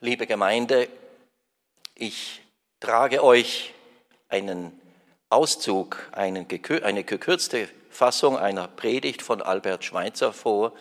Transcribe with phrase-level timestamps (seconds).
[0.00, 0.88] Liebe Gemeinde,
[1.94, 2.42] ich
[2.80, 3.72] trage euch
[4.28, 4.78] einen
[5.30, 10.74] Auszug, eine gekürzte Fassung einer Predigt von Albert Schweitzer vor,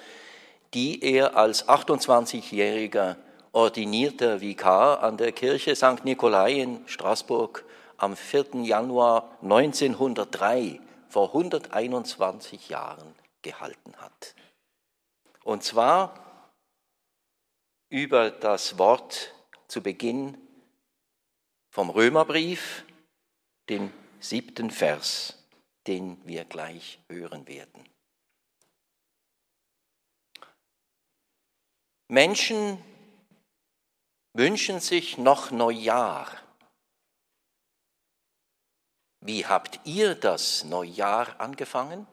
[0.74, 3.16] die er als 28-jähriger
[3.54, 6.04] ordinierter Vikar an der Kirche St.
[6.04, 7.64] Nikolai in Straßburg
[7.96, 8.64] am 4.
[8.64, 14.36] Januar 1903 vor 121 Jahren gehalten hat.
[15.46, 16.25] Und zwar
[17.96, 19.34] über das Wort
[19.70, 20.38] zu Beginn
[21.70, 22.84] vom Römerbrief,
[23.70, 25.42] den siebten Vers,
[25.88, 27.88] den wir gleich hören werden.
[32.10, 32.84] Menschen
[34.34, 36.30] wünschen sich noch Neujahr.
[39.22, 42.06] Wie habt ihr das Neujahr angefangen?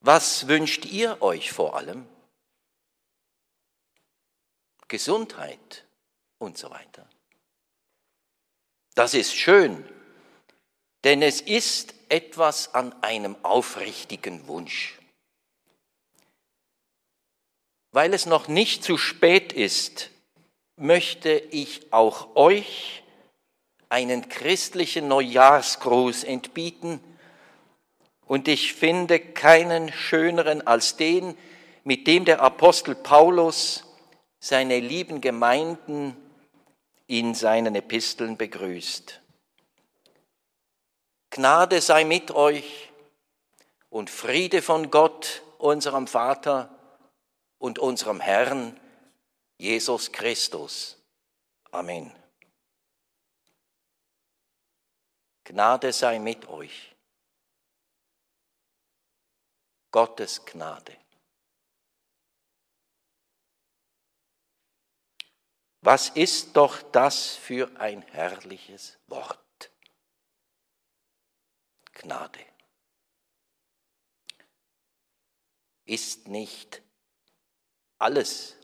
[0.00, 2.06] Was wünscht ihr euch vor allem?
[4.94, 5.84] Gesundheit
[6.38, 7.04] und so weiter.
[8.94, 9.84] Das ist schön,
[11.02, 15.00] denn es ist etwas an einem aufrichtigen Wunsch.
[17.90, 20.10] Weil es noch nicht zu spät ist,
[20.76, 23.02] möchte ich auch euch
[23.88, 27.00] einen christlichen Neujahrsgruß entbieten,
[28.26, 31.36] und ich finde keinen schöneren als den,
[31.82, 33.84] mit dem der Apostel Paulus
[34.44, 36.14] seine lieben Gemeinden
[37.06, 39.22] in seinen Episteln begrüßt.
[41.30, 42.92] Gnade sei mit euch
[43.88, 46.68] und Friede von Gott, unserem Vater
[47.56, 48.78] und unserem Herrn,
[49.56, 50.98] Jesus Christus.
[51.70, 52.12] Amen.
[55.44, 56.94] Gnade sei mit euch.
[59.90, 61.03] Gottes Gnade.
[65.84, 69.70] Was ist doch das für ein herrliches Wort?
[71.92, 72.40] Gnade.
[75.84, 76.82] Ist nicht
[77.98, 78.56] alles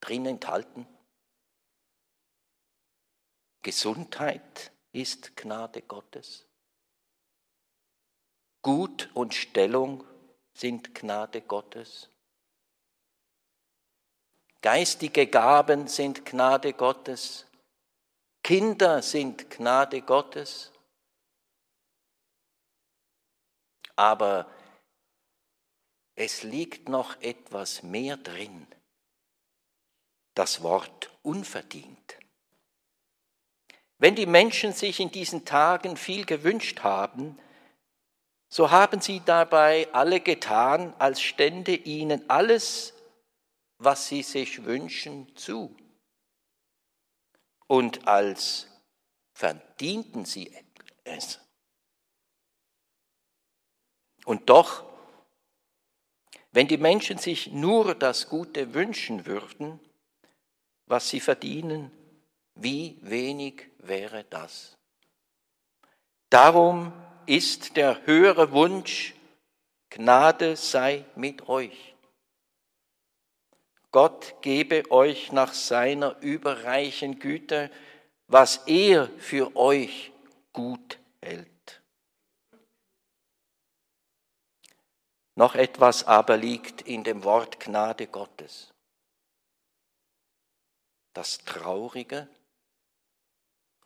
[0.00, 0.88] drin enthalten?
[3.62, 6.44] Gesundheit ist Gnade Gottes.
[8.62, 10.04] Gut und Stellung
[10.54, 12.10] sind Gnade Gottes.
[14.62, 17.46] Geistige Gaben sind Gnade Gottes.
[18.42, 20.70] Kinder sind Gnade Gottes.
[23.96, 24.46] Aber
[26.14, 28.66] es liegt noch etwas mehr drin.
[30.34, 32.18] Das Wort unverdient.
[33.96, 37.38] Wenn die Menschen sich in diesen Tagen viel gewünscht haben,
[38.50, 42.94] so haben sie dabei alle getan, als stände ihnen alles
[43.80, 45.74] was sie sich wünschen, zu.
[47.66, 48.68] Und als
[49.32, 50.54] verdienten sie
[51.04, 51.40] es.
[54.26, 54.84] Und doch,
[56.52, 59.80] wenn die Menschen sich nur das Gute wünschen würden,
[60.84, 61.90] was sie verdienen,
[62.54, 64.76] wie wenig wäre das?
[66.28, 66.92] Darum
[67.24, 69.14] ist der höhere Wunsch,
[69.88, 71.89] Gnade sei mit euch.
[73.92, 77.70] Gott gebe euch nach seiner überreichen Güte,
[78.28, 80.12] was er für euch
[80.52, 81.82] gut hält.
[85.34, 88.72] Noch etwas aber liegt in dem Wort Gnade Gottes.
[91.12, 92.28] Das Traurige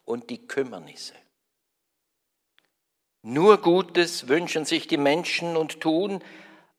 [0.04, 1.14] und die Kümmernisse.
[3.22, 6.22] Nur Gutes wünschen sich die Menschen und tun,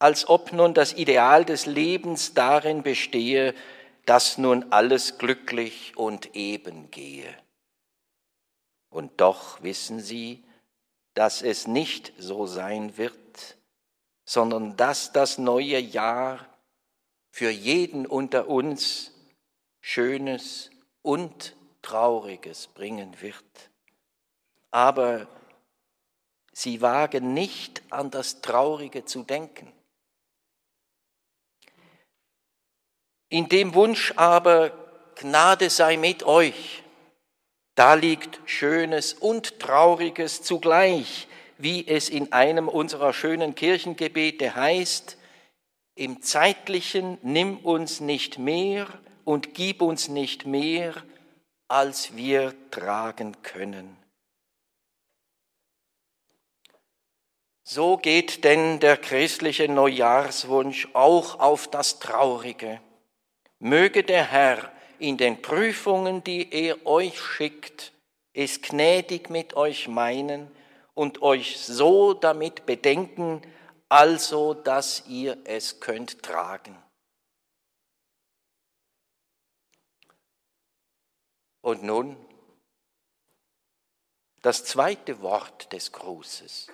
[0.05, 3.55] als ob nun das Ideal des Lebens darin bestehe,
[4.05, 7.35] dass nun alles glücklich und eben gehe.
[8.91, 10.43] Und doch wissen sie,
[11.15, 13.57] dass es nicht so sein wird,
[14.25, 16.55] sondern dass das neue Jahr
[17.31, 19.11] für jeden unter uns
[19.81, 20.69] Schönes
[21.01, 23.71] und Trauriges bringen wird.
[24.69, 25.25] Aber
[26.53, 29.74] sie wagen nicht an das Traurige zu denken.
[33.35, 34.71] In dem Wunsch aber,
[35.15, 36.83] Gnade sei mit euch,
[37.75, 41.27] da liegt Schönes und Trauriges zugleich,
[41.57, 45.17] wie es in einem unserer schönen Kirchengebete heißt,
[45.95, 48.87] im Zeitlichen nimm uns nicht mehr
[49.25, 50.93] und gib uns nicht mehr,
[51.67, 53.97] als wir tragen können.
[57.65, 62.79] So geht denn der christliche Neujahrswunsch auch auf das Traurige
[63.59, 67.93] Möge der Herr in den Prüfungen, die er euch schickt,
[68.33, 70.51] es gnädig mit euch meinen
[70.93, 73.41] und euch so damit bedenken,
[73.89, 76.75] also dass ihr es könnt tragen.
[81.61, 82.17] Und nun
[84.41, 86.67] das zweite Wort des Grußes.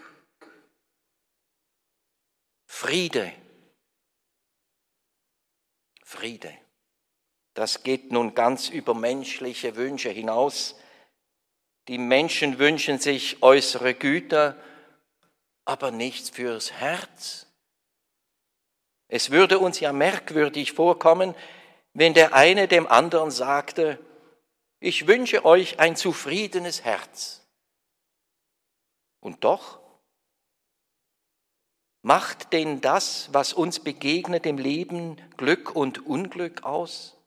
[2.66, 3.34] Friede.
[6.04, 6.57] Friede.
[7.62, 10.75] Das geht nun ganz über menschliche Wünsche hinaus.
[11.90, 14.58] Die Menschen wünschen sich äußere Güter,
[15.63, 17.46] aber nichts fürs Herz.
[19.10, 21.36] Es würde uns ja merkwürdig vorkommen,
[21.94, 24.00] wenn der eine dem anderen sagte,
[24.80, 27.46] ich wünsche euch ein zufriedenes Herz.
[29.19, 29.80] Und doch
[32.02, 37.21] macht denn das, was uns begegnet im Leben, Glück und Unglück aus?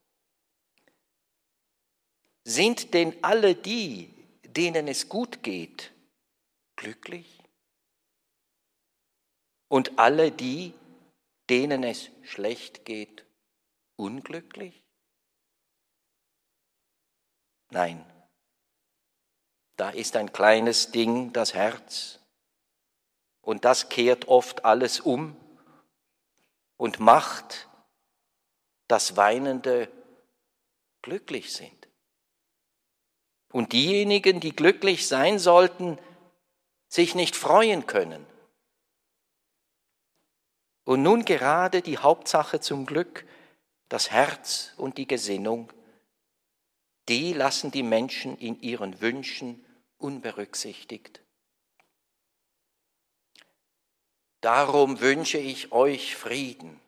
[2.45, 4.13] Sind denn alle die,
[4.45, 5.93] denen es gut geht,
[6.77, 7.43] glücklich?
[9.69, 10.75] Und alle die,
[11.49, 13.25] denen es schlecht geht,
[13.97, 14.83] unglücklich?
[17.71, 18.05] Nein,
[19.77, 22.21] da ist ein kleines Ding, das Herz,
[23.41, 25.37] und das kehrt oft alles um
[26.77, 27.69] und macht,
[28.87, 29.91] dass Weinende
[31.03, 31.84] glücklich sind.
[33.55, 35.97] Und diejenigen, die glücklich sein sollten,
[36.89, 38.27] sich nicht freuen können.
[40.83, 43.25] Und nun gerade die Hauptsache zum Glück,
[43.89, 45.73] das Herz und die Gesinnung,
[47.09, 49.65] die lassen die Menschen in ihren Wünschen
[49.99, 51.23] unberücksichtigt.
[54.41, 56.81] Darum wünsche ich euch Frieden.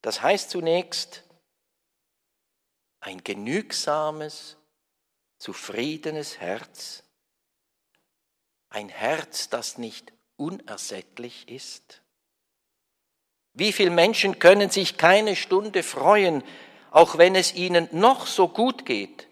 [0.00, 1.24] Das heißt zunächst
[3.00, 4.57] ein genügsames,
[5.38, 7.04] zufriedenes Herz,
[8.68, 12.02] ein Herz, das nicht unersättlich ist?
[13.54, 16.44] Wie viele Menschen können sich keine Stunde freuen,
[16.90, 19.26] auch wenn es ihnen noch so gut geht?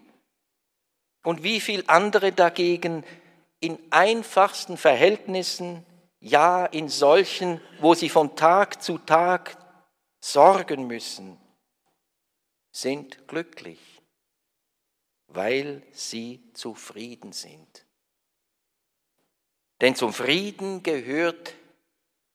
[1.22, 3.04] Und wie viele andere dagegen
[3.60, 5.84] in einfachsten Verhältnissen,
[6.20, 9.56] ja in solchen, wo sie von Tag zu Tag
[10.20, 11.36] sorgen müssen,
[12.70, 13.95] sind glücklich
[15.28, 17.86] weil sie zufrieden sind.
[19.80, 21.54] Denn zum Frieden gehört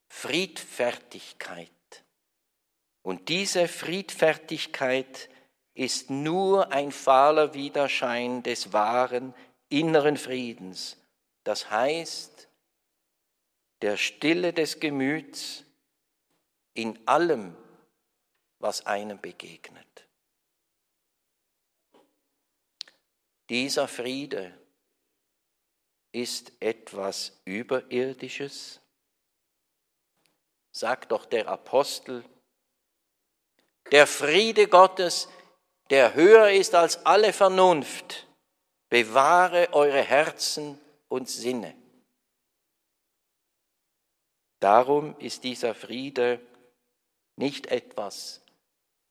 [0.07, 1.71] Friedfertigkeit.
[3.01, 5.29] Und diese Friedfertigkeit
[5.73, 9.33] ist nur ein fahler Widerschein des wahren
[9.69, 10.97] inneren Friedens.
[11.43, 12.49] Das heißt,
[13.81, 15.63] der Stille des Gemüts
[16.73, 17.55] in allem,
[18.59, 20.07] was einem begegnet.
[23.51, 24.57] Dieser Friede
[26.13, 28.79] ist etwas Überirdisches,
[30.71, 32.23] sagt doch der Apostel.
[33.91, 35.27] Der Friede Gottes,
[35.89, 38.25] der höher ist als alle Vernunft,
[38.87, 40.79] bewahre eure Herzen
[41.09, 41.75] und Sinne.
[44.61, 46.39] Darum ist dieser Friede
[47.35, 48.39] nicht etwas,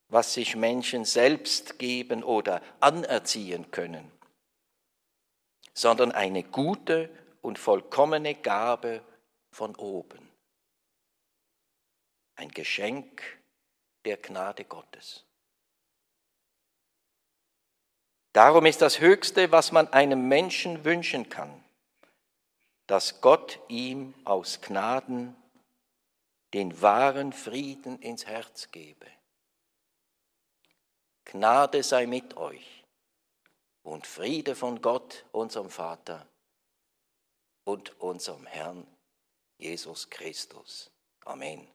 [0.09, 4.11] was sich Menschen selbst geben oder anerziehen können
[5.80, 7.08] sondern eine gute
[7.40, 9.02] und vollkommene Gabe
[9.50, 10.28] von oben.
[12.37, 13.22] Ein Geschenk
[14.04, 15.25] der Gnade Gottes.
[18.34, 21.64] Darum ist das Höchste, was man einem Menschen wünschen kann,
[22.87, 25.34] dass Gott ihm aus Gnaden
[26.52, 29.06] den wahren Frieden ins Herz gebe.
[31.25, 32.79] Gnade sei mit euch
[33.82, 36.28] und Friede von Gott, unserem Vater
[37.64, 38.87] und unserem Herrn
[39.58, 40.90] Jesus Christus.
[41.25, 41.68] Amen.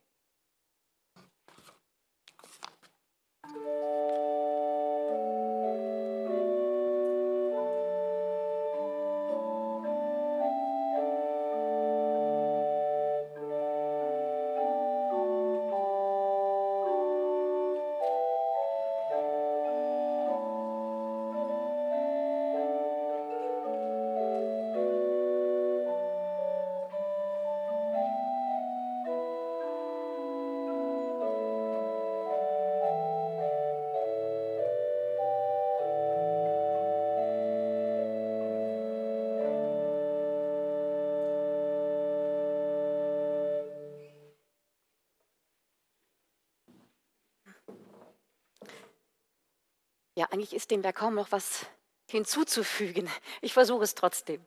[50.16, 51.66] Ja, eigentlich ist dem ja kaum noch was
[52.10, 53.10] hinzuzufügen.
[53.42, 54.44] Ich versuche es trotzdem.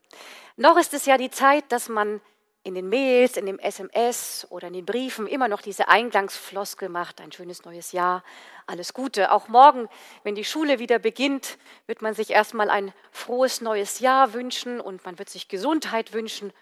[0.57, 2.21] Noch ist es ja die Zeit, dass man
[2.63, 7.21] in den Mails, in dem SMS oder in den Briefen immer noch diese Eingangsfloskel macht,
[7.21, 8.23] ein schönes neues Jahr,
[8.67, 9.33] alles Gute.
[9.33, 9.89] Auch morgen,
[10.23, 15.05] wenn die Schule wieder beginnt, wird man sich erstmal ein frohes neues Jahr wünschen und
[15.05, 16.53] man wird sich Gesundheit wünschen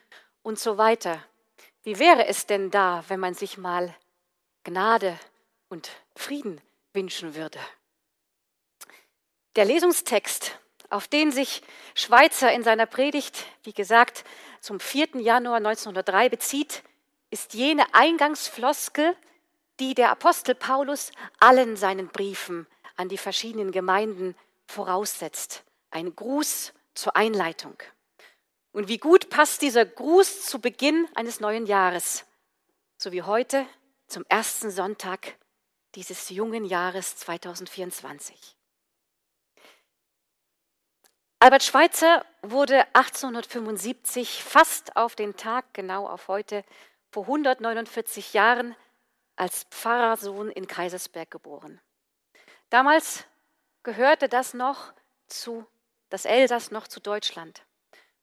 [0.43, 1.23] und so weiter.
[1.83, 3.95] Wie wäre es denn da, wenn man sich mal
[4.65, 5.19] Gnade
[5.69, 6.61] und Frieden
[6.93, 7.59] wünschen würde?
[9.57, 10.59] Der Lesungstext,
[10.91, 11.63] auf den sich
[11.95, 14.25] Schweizer in seiner Predigt, wie gesagt,
[14.61, 15.17] zum 4.
[15.17, 16.83] Januar 1903 bezieht,
[17.31, 19.17] ist jene Eingangsfloskel,
[19.81, 21.11] die der Apostel Paulus
[21.41, 24.37] allen seinen Briefen an die verschiedenen Gemeinden
[24.67, 25.65] voraussetzt.
[25.91, 27.79] Ein Gruß zur Einleitung.
[28.73, 32.27] Und wie gut passt dieser Gruß zu Beginn eines neuen Jahres,
[32.99, 33.65] so wie heute
[34.07, 35.35] zum ersten Sonntag
[35.95, 38.57] dieses jungen Jahres 2024.
[41.39, 46.65] Albert Schweitzer wurde 1875, fast auf den Tag, genau auf heute,
[47.11, 48.75] vor 149 Jahren
[49.37, 51.79] als Pfarrersohn in Kaisersberg geboren.
[52.71, 53.25] Damals
[53.83, 54.95] gehörte das noch
[55.27, 55.67] zu,
[56.09, 57.63] das Elsass noch zu Deutschland.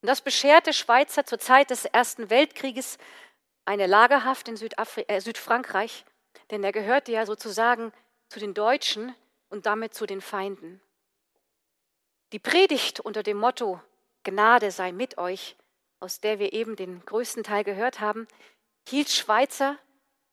[0.02, 2.98] Und das bescherte Schweizer zur Zeit des Ersten Weltkrieges
[3.64, 6.04] eine Lagerhaft in Südafri äh, Südfrankreich,
[6.50, 7.94] denn er gehörte ja sozusagen
[8.30, 9.16] zu den Deutschen
[9.50, 10.82] und damit zu den Feinden.
[12.34, 13.80] Die Predigt unter dem Motto
[14.24, 15.56] Gnade sei mit euch,
[16.00, 18.28] aus der wir eben den größten Teil gehört haben,
[18.90, 19.78] hielt Schweizer,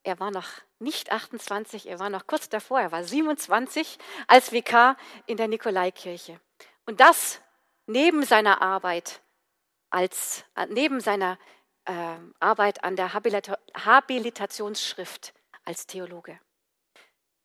[0.01, 4.97] er war noch nicht 28, er war noch kurz davor, er war 27 als Vikar
[5.27, 6.41] in der Nikolaikirche.
[6.87, 7.39] Und das
[7.85, 9.21] neben seiner Arbeit
[9.91, 11.37] als äh, neben seiner
[11.85, 16.39] äh, Arbeit an der Habilita Habilitationsschrift als Theologe.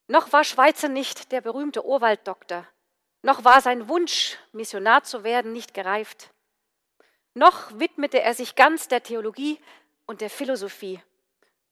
[0.07, 2.67] Noch war Schweizer nicht der berühmte Urwalddoktor,
[3.26, 6.30] noch war sein Wunsch, Missionar zu werden, nicht gereift.
[7.35, 9.61] Noch widmete er sich ganz der Theologie
[10.06, 11.02] und der Philosophie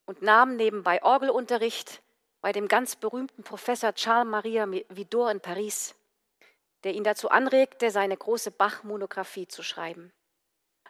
[0.05, 2.03] und nahm nebenbei Orgelunterricht
[2.41, 5.95] bei dem ganz berühmten Professor Charles Maria Vidor in Paris,
[6.83, 10.13] der ihn dazu anregte, seine große Bach-Monographie zu schreiben.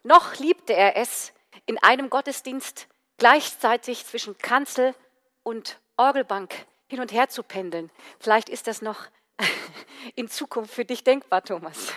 [0.02, 1.34] Noch liebte er es,
[1.66, 4.94] in einem Gottesdienst gleichzeitig zwischen Kanzel
[5.42, 6.54] und Orgelbank
[6.88, 7.90] hin und her zu pendeln.
[8.18, 9.08] Vielleicht ist das noch
[10.14, 11.92] in Zukunft für dich denkbar, Thomas.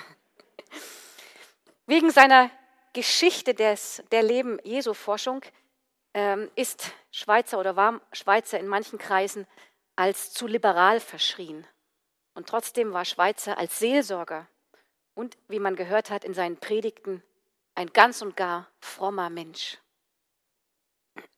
[1.85, 2.51] Wegen seiner
[2.93, 5.41] Geschichte des, der Leben Jesu Forschung
[6.13, 9.47] ähm, ist Schweizer oder war Schweizer in manchen Kreisen
[9.95, 11.65] als zu liberal verschrien.
[12.33, 14.47] Und trotzdem war Schweizer als Seelsorger
[15.15, 17.23] und, wie man gehört hat in seinen Predigten,
[17.75, 19.77] ein ganz und gar frommer Mensch.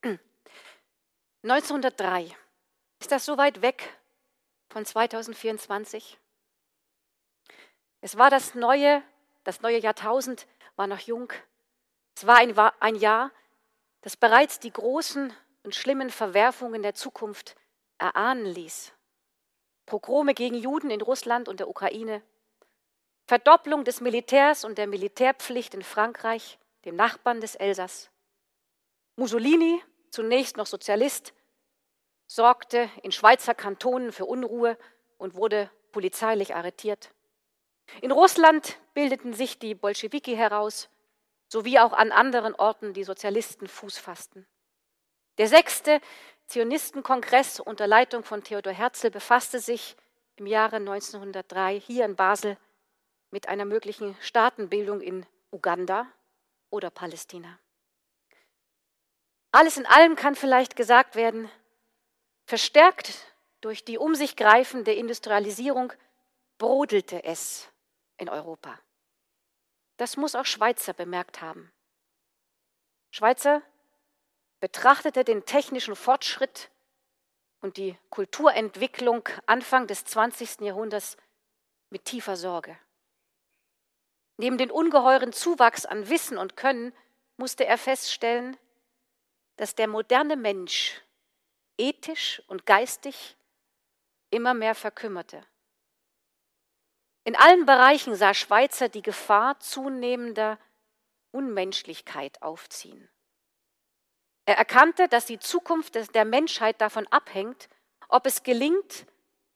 [1.42, 2.36] 1903.
[3.00, 3.98] Ist das so weit weg
[4.70, 6.18] von 2024?
[8.00, 9.02] Es war das neue,
[9.44, 10.46] das neue Jahrtausend
[10.76, 11.32] war noch jung.
[12.16, 13.30] Es war ein, ein Jahr,
[14.00, 15.32] das bereits die großen
[15.64, 17.56] und schlimmen Verwerfungen der Zukunft
[17.98, 18.92] erahnen ließ.
[19.84, 22.22] Pogrome gegen Juden in Russland und der Ukraine,
[23.26, 28.10] Verdopplung des Militärs und der Militärpflicht in Frankreich, dem Nachbarn des Elsass.
[29.16, 31.34] Mussolini, zunächst noch Sozialist,
[32.30, 34.78] sorgte in Schweizer Kantonen für Unruhe
[35.18, 37.10] und wurde polizeilich arretiert.
[38.02, 40.88] In Russland bildeten sich die Bolschewiki heraus,
[41.48, 44.46] sowie auch an anderen Orten die Sozialisten Fuß fassten.
[45.38, 46.00] Der sechste
[46.46, 49.96] Zionistenkongress unter Leitung von Theodor Herzl befasste sich
[50.36, 52.56] im Jahre 1903 hier in Basel
[53.32, 56.06] mit einer möglichen Staatenbildung in Uganda
[56.70, 57.58] oder Palästina.
[59.50, 61.50] Alles in allem kann vielleicht gesagt werden,
[62.50, 63.12] Verstärkt
[63.60, 65.92] durch die um sich greifende Industrialisierung
[66.58, 67.68] brodelte es
[68.16, 68.76] in Europa.
[69.98, 71.70] Das muss auch Schweizer bemerkt haben.
[73.12, 73.62] Schweizer
[74.58, 76.72] betrachtete den technischen Fortschritt
[77.60, 80.62] und die Kulturentwicklung Anfang des 20.
[80.62, 81.18] Jahrhunderts
[81.90, 82.76] mit tiefer Sorge.
[84.38, 86.92] Neben dem ungeheuren Zuwachs an Wissen und Können
[87.36, 88.56] musste er feststellen,
[89.54, 91.00] dass der moderne Mensch
[91.80, 93.36] ethisch und geistig
[94.30, 95.42] immer mehr verkümmerte.
[97.24, 100.58] In allen Bereichen sah Schweizer die Gefahr zunehmender
[101.32, 103.08] Unmenschlichkeit aufziehen.
[104.46, 107.68] Er erkannte, dass die Zukunft der Menschheit davon abhängt,
[108.08, 109.06] ob es gelingt,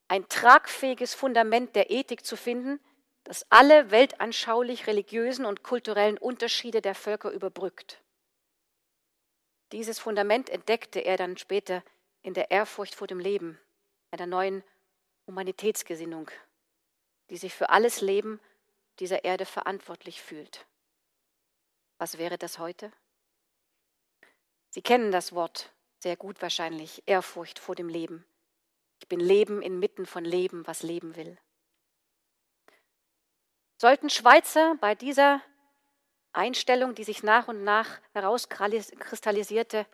[0.08, 2.80] ein tragfähiges Fundament der Ethik zu finden,
[3.24, 8.02] das alle weltanschaulich religiösen und kulturellen Unterschiede der Völker überbrückt.
[9.72, 11.82] Dieses Fundament entdeckte er dann später
[12.24, 13.60] in der Ehrfurcht vor dem Leben,
[14.10, 14.64] einer neuen
[15.26, 16.30] Humanitätsgesinnung.
[17.30, 18.38] die sich für alles Leben
[18.98, 20.66] dieser Erde verantwortlich fühlt.
[21.96, 22.92] Was wäre das heute?
[24.68, 28.26] Sie kennen das Wort sehr gut wahrscheinlich, Ehrfurcht vor dem Leben.
[29.00, 31.38] Ich bin Leben inmitten von Leben, was leben will.
[33.78, 35.40] Sollten Schweizer bei dieser
[36.34, 39.86] Einstellung, die sich nach und nach herauskristallisierte,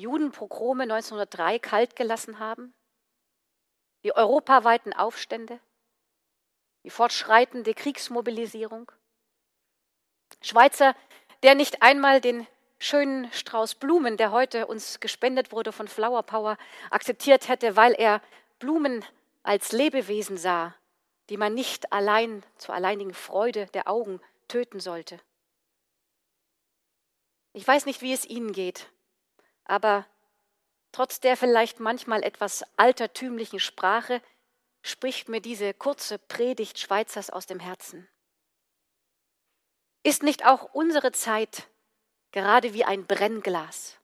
[0.00, 2.74] Judenpogrome 1903 kalt gelassen haben,
[4.04, 5.60] die europaweiten Aufstände,
[6.84, 8.90] die fortschreitende Kriegsmobilisierung,
[10.40, 10.94] Schweizer,
[11.42, 12.46] der nicht einmal den
[12.78, 16.56] schönen Strauß Blumen, der heute uns gespendet wurde von Flower Power,
[16.90, 18.22] akzeptiert hätte, weil er
[18.58, 19.04] Blumen
[19.42, 20.74] als Lebewesen sah,
[21.28, 25.20] die man nicht allein zur alleinigen Freude der Augen töten sollte.
[27.52, 28.88] Ich weiß nicht, wie es Ihnen geht,
[29.68, 30.06] aber
[30.90, 34.20] trotz der vielleicht manchmal etwas altertümlichen Sprache
[34.82, 38.08] spricht mir diese kurze Predigt Schweizers aus dem Herzen.
[40.02, 41.68] Ist nicht auch unsere Zeit
[42.32, 43.98] gerade wie ein Brennglas?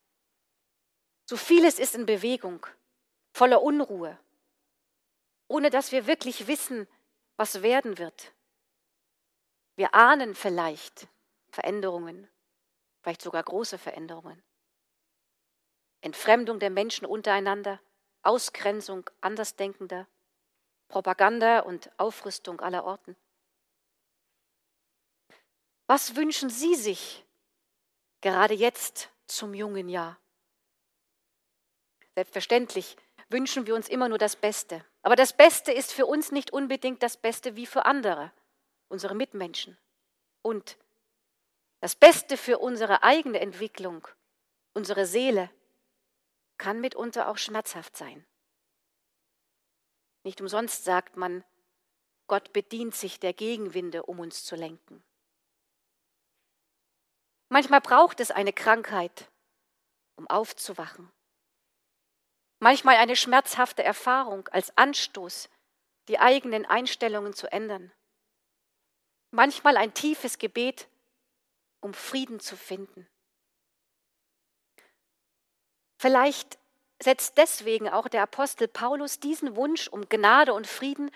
[1.26, 2.66] So vieles ist in Bewegung,
[3.32, 4.18] voller Unruhe,
[5.48, 6.86] ohne dass wir wirklich wissen,
[7.36, 8.32] was werden wird.
[9.76, 11.08] Wir ahnen vielleicht
[11.48, 12.28] Veränderungen,
[13.02, 14.42] vielleicht sogar große Veränderungen.
[16.04, 17.80] Entfremdung der Menschen untereinander,
[18.22, 20.06] Ausgrenzung Andersdenkender,
[20.88, 23.16] Propaganda und Aufrüstung aller Orten.
[25.86, 27.24] Was wünschen Sie sich
[28.20, 30.18] gerade jetzt zum jungen Jahr?
[32.14, 32.98] Selbstverständlich
[33.30, 34.84] wünschen wir uns immer nur das Beste.
[35.00, 38.30] Aber das Beste ist für uns nicht unbedingt das Beste wie für andere,
[38.88, 39.78] unsere Mitmenschen.
[40.42, 40.76] Und
[41.80, 44.06] das Beste für unsere eigene Entwicklung,
[44.74, 45.50] unsere Seele,
[46.58, 48.26] kann mitunter auch schmerzhaft sein.
[50.24, 51.44] Nicht umsonst sagt man,
[52.26, 55.04] Gott bedient sich der Gegenwinde, um uns zu lenken.
[57.50, 59.30] Manchmal braucht es eine Krankheit,
[60.16, 61.12] um aufzuwachen.
[62.58, 65.50] Manchmal eine schmerzhafte Erfahrung als Anstoß,
[66.08, 67.92] die eigenen Einstellungen zu ändern.
[69.30, 70.88] Manchmal ein tiefes Gebet,
[71.80, 73.06] um Frieden zu finden.
[76.04, 76.58] Vielleicht
[77.02, 81.10] setzt deswegen auch der Apostel Paulus diesen Wunsch um Gnade und Frieden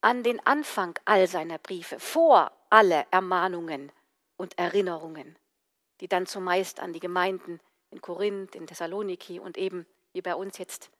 [0.00, 3.92] an den Anfang all seiner Briefe, vor alle Ermahnungen
[4.36, 5.38] und Erinnerungen
[6.00, 10.58] die dann zumeist an die Gemeinden in Korinth, in Thessaloniki und eben wie bei uns
[10.58, 10.90] jetzt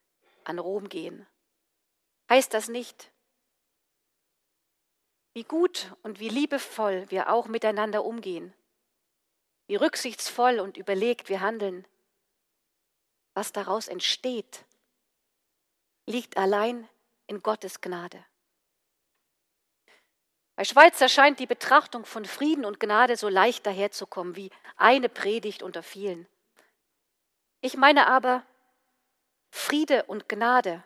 [0.45, 1.27] an Rom gehen.
[2.31, 3.11] Heißt das nicht,
[5.35, 8.55] wie gut und wie liebevoll wir auch miteinander umgehen,
[9.67, 11.87] wie rücksichtsvoll und überlegt wir handeln,
[13.39, 14.65] was daraus entsteht,
[16.07, 16.89] liegt allein
[17.29, 18.25] in Gottes Gnade.
[20.57, 25.63] Bei Schweizer scheint die Betrachtung von Frieden und Gnade so leicht daherzukommen wie eine Predigt
[25.63, 26.27] unter vielen.
[27.61, 28.45] Ich meine aber,
[29.53, 30.83] Friede und Gnade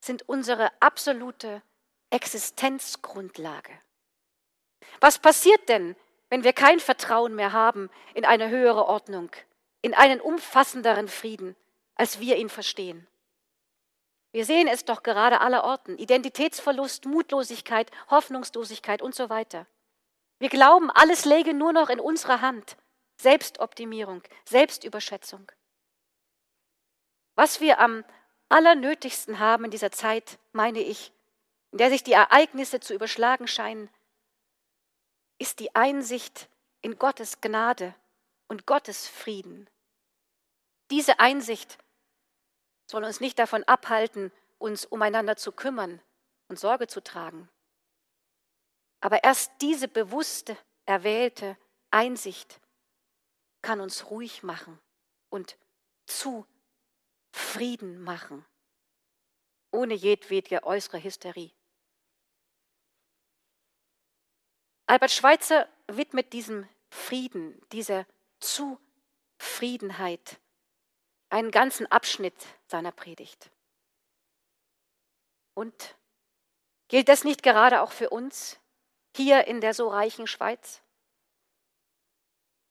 [0.00, 1.60] sind unsere absolute
[2.08, 3.78] Existenzgrundlage.
[5.00, 5.96] Was passiert denn,
[6.30, 9.30] wenn wir kein Vertrauen mehr haben in eine höhere Ordnung,
[9.82, 11.56] in einen umfassenderen Frieden,
[11.94, 13.06] als wir ihn verstehen?
[14.32, 15.98] Wir sehen es doch gerade aller Orten.
[15.98, 19.66] Identitätsverlust, Mutlosigkeit, Hoffnungslosigkeit und so weiter.
[20.38, 22.76] Wir glauben, alles läge nur noch in unserer Hand.
[23.16, 25.52] Selbstoptimierung, Selbstüberschätzung.
[27.34, 28.04] Was wir am
[28.48, 31.12] allernötigsten haben in dieser Zeit, meine ich,
[31.70, 33.88] in der sich die Ereignisse zu überschlagen scheinen,
[35.38, 36.48] ist die Einsicht
[36.80, 37.94] in Gottes Gnade
[38.52, 39.66] und Gottes Frieden.
[40.90, 41.78] Diese Einsicht
[42.86, 46.02] soll uns nicht davon abhalten, uns umeinander zu kümmern
[46.48, 47.48] und Sorge zu tragen.
[49.00, 51.56] Aber erst diese bewusste, erwählte
[51.90, 52.60] Einsicht
[53.62, 54.78] kann uns ruhig machen
[55.30, 55.56] und
[56.04, 56.46] zu
[57.30, 58.44] Frieden machen,
[59.70, 61.52] ohne jedwede äußere Hysterie.
[64.86, 68.04] Albert Schweitzer widmet diesem Frieden, dieser
[68.42, 70.38] Zufriedenheit
[71.30, 72.34] einen ganzen Abschnitt
[72.66, 73.50] seiner Predigt.
[75.54, 75.96] Und
[76.88, 78.58] gilt das nicht gerade auch für uns
[79.16, 80.82] hier in der so reichen Schweiz?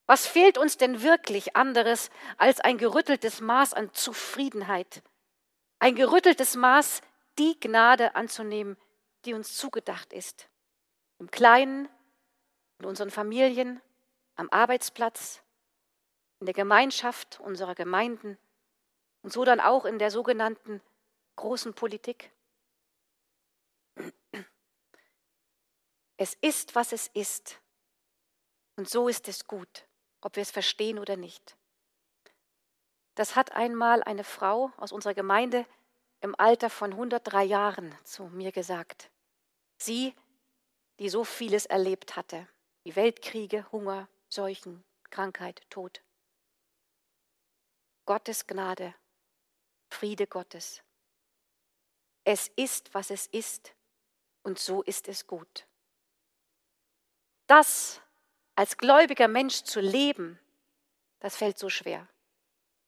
[0.06, 5.02] Was fehlt uns denn wirklich anderes als ein gerütteltes Maß an Zufriedenheit?
[5.78, 7.00] Ein gerütteltes Maß,
[7.38, 8.76] die Gnade anzunehmen,
[9.24, 10.48] die uns zugedacht ist.
[11.18, 11.88] Im Kleinen,
[12.78, 13.80] in unseren Familien,
[14.34, 15.42] am Arbeitsplatz,
[16.42, 18.36] in der Gemeinschaft unserer Gemeinden,
[19.22, 20.82] und so dann auch in der sogenannten
[21.36, 22.32] großen Politik.
[26.16, 27.60] Es ist, was es ist.
[28.74, 29.86] Und so ist es gut,
[30.20, 31.56] ob wir es verstehen oder nicht.
[33.14, 35.64] Das hat einmal eine Frau aus unserer Gemeinde
[36.22, 39.12] im Alter von 103 Jahren zu mir gesagt.
[39.78, 40.12] Sie,
[40.98, 42.48] die so vieles erlebt hatte,
[42.82, 46.02] wie Weltkriege, Hunger, Seuchen, Krankheit, Tod.
[48.04, 48.94] Gottes Gnade,
[49.88, 50.82] Friede Gottes.
[52.24, 53.74] Es ist, was es ist,
[54.42, 55.66] und so ist es gut.
[57.46, 58.00] Das
[58.54, 60.38] als gläubiger Mensch zu leben,
[61.20, 62.08] das fällt so schwer.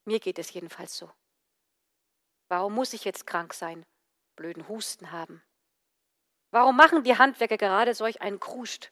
[0.04, 1.10] Mir geht es jedenfalls so.
[2.48, 3.86] Warum muss ich jetzt krank sein,
[4.36, 5.42] blöden Husten haben?
[6.50, 8.90] Warum machen die Handwerker gerade solch einen Kruscht?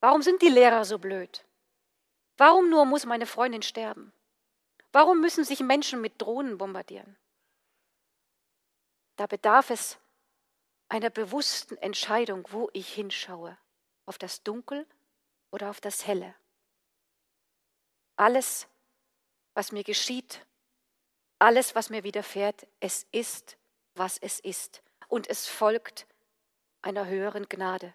[0.00, 1.46] Warum sind die Lehrer so blöd?
[2.36, 4.12] Warum nur muss meine Freundin sterben?
[4.98, 7.16] Warum müssen sich Menschen mit Drohnen bombardieren?
[9.14, 9.96] Da bedarf es
[10.88, 13.56] einer bewussten Entscheidung, wo ich hinschaue,
[14.06, 14.88] auf das Dunkel
[15.52, 16.34] oder auf das Helle.
[18.16, 18.66] Alles,
[19.54, 20.44] was mir geschieht,
[21.38, 23.56] alles, was mir widerfährt, es ist,
[23.94, 24.82] was es ist.
[25.06, 26.08] Und es folgt
[26.82, 27.94] einer höheren Gnade,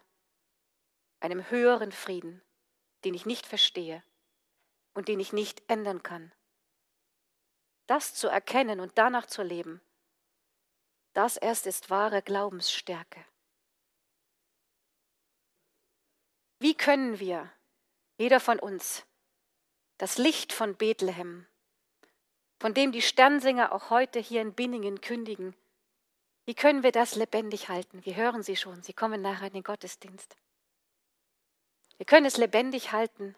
[1.20, 2.42] einem höheren Frieden,
[3.04, 4.02] den ich nicht verstehe
[4.94, 6.32] und den ich nicht ändern kann.
[7.88, 9.82] Das zu erkennen und danach zu leben,
[11.14, 13.24] das erst ist wahre Glaubensstärke.
[16.60, 17.52] Wie können wir,
[18.18, 19.06] jeder von uns,
[19.98, 21.46] das Licht von Bethlehem,
[22.60, 25.56] von dem die Sternsinger auch heute hier in Binningen kündigen,
[26.46, 28.04] wie können wir das lebendig halten?
[28.06, 30.36] Wir hören sie schon, sie kommen nachher in den Gottesdienst.
[31.98, 33.36] Wir können es lebendig halten.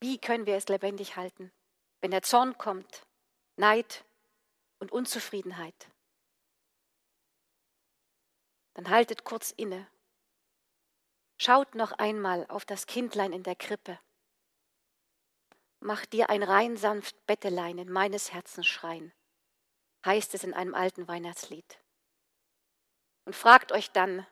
[0.00, 1.50] Wie können wir es lebendig halten,
[2.04, 3.06] wenn der Zorn kommt,
[3.56, 4.04] Neid
[4.78, 5.88] und Unzufriedenheit?
[8.74, 9.88] Dann haltet kurz inne
[11.38, 13.98] Schaut noch einmal auf das Kindlein in der Krippe.
[15.80, 19.10] Mach dir ein rein sanft Bettelein in meines Herzens Schrein,
[20.04, 21.80] heißt es in einem alten Weihnachtslied.
[23.24, 24.26] Und fragt euch dann,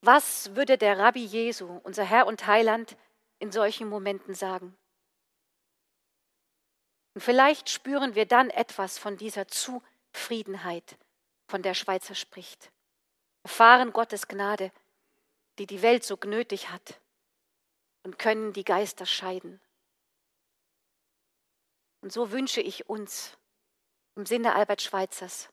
[0.00, 2.96] was würde der Rabbi Jesu, unser Herr und Heiland,
[3.40, 4.78] in solchen Momenten sagen?
[7.14, 10.96] Und vielleicht spüren wir dann etwas von dieser Zufriedenheit,
[11.46, 12.70] von der Schweizer spricht.
[13.44, 14.72] Erfahren Gottes Gnade,
[15.58, 17.00] die die Welt so gnötig hat
[18.02, 19.60] und können die Geister scheiden.
[22.00, 23.38] Und so wünsche ich uns
[24.16, 25.48] im Sinne Albert Schweitzers,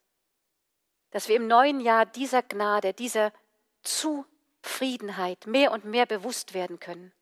[1.11, 3.31] dass wir im neuen Jahr dieser Gnade, dieser
[3.83, 7.13] Zufriedenheit mehr und mehr bewusst werden können,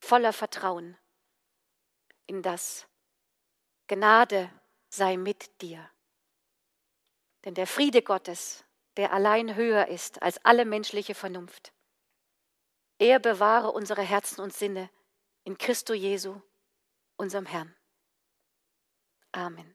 [0.00, 0.96] voller Vertrauen
[2.26, 2.89] in das
[3.90, 4.48] Gnade
[4.88, 5.90] sei mit dir.
[7.44, 8.64] Denn der Friede Gottes,
[8.96, 11.72] der allein höher ist als alle menschliche Vernunft,
[12.98, 14.90] er bewahre unsere Herzen und Sinne
[15.42, 16.40] in Christo Jesu,
[17.16, 17.74] unserem Herrn.
[19.32, 19.74] Amen.